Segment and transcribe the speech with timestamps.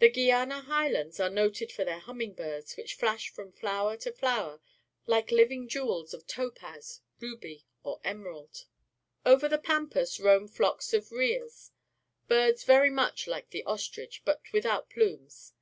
[0.00, 4.60] The Guiana Highlands are noted for their hjimining bixds, wliich flash from flower to flower
[5.06, 8.64] like to A Tap meet than living jewels of topaz, ruby, or emerald.
[9.24, 11.70] Over the pampas roam flocks of rheas,
[12.26, 15.52] birds very like the ostrich, but wdthout plumes.